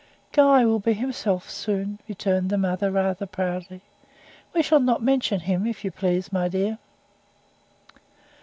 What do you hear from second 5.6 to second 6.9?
if you please, my dear."